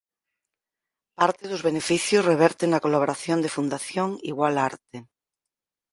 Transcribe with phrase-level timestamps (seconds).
[1.19, 4.97] Parte dos beneficios reverten na colaboración de Fundación Igual Arte.